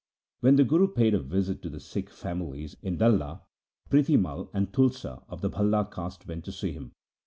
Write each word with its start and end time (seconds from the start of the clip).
When 0.39 0.55
the 0.55 0.63
Guru 0.63 0.87
paid 0.87 1.13
a 1.13 1.19
visit 1.19 1.61
to 1.61 1.69
the 1.69 1.79
Sikh 1.79 2.09
families 2.09 2.75
in 2.81 2.97
Dalla, 2.97 3.43
Prithi 3.87 4.17
Mai 4.19 4.45
and 4.51 4.73
Tulsa 4.73 5.21
of 5.29 5.41
the 5.41 5.49
Bhalla 5.51 5.85
caste 5.93 6.25
went 6.25 6.43
to 6.45 6.51
see 6.51 6.71
him. 6.71 6.93